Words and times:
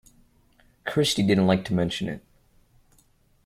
Kirsty 0.83 1.21
didn’t 1.21 1.45
like 1.45 1.63
to 1.65 1.75
mention 1.75 2.07
it. 2.09 2.23